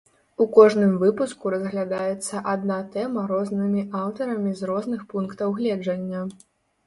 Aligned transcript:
У 0.43 0.45
кожным 0.53 0.93
выпуску 1.01 1.51
разглядаецца 1.53 2.39
адна 2.53 2.79
тэма 2.95 3.25
рознымі 3.33 3.83
аўтарамі 4.01 4.55
з 4.61 4.73
розных 4.73 5.03
пунктаў 5.15 5.55
гледжання. 5.61 6.25